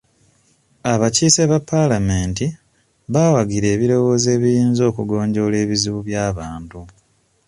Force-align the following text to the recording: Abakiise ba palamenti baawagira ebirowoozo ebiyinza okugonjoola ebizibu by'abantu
Abakiise 0.93 1.41
ba 1.51 1.59
palamenti 1.69 2.45
baawagira 3.13 3.67
ebirowoozo 3.75 4.27
ebiyinza 4.35 4.81
okugonjoola 4.89 5.55
ebizibu 5.63 5.99
by'abantu 6.07 6.79